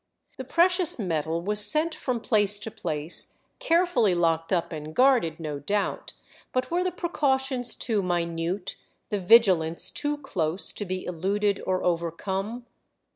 [0.37, 5.59] The precious metal was sent from place to place carefully locked up and guarded, no
[5.59, 6.13] doubt;
[6.51, 8.77] but were the precautions too minute,
[9.09, 12.65] the vigilance too close to be eluded or overcome?